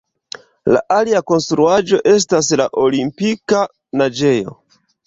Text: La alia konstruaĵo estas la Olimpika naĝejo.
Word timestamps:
La 0.75 0.81
alia 0.95 1.21
konstruaĵo 1.33 2.01
estas 2.17 2.51
la 2.63 2.69
Olimpika 2.87 3.65
naĝejo. 4.05 4.61